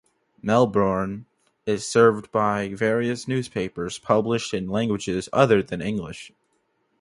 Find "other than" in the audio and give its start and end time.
5.31-5.79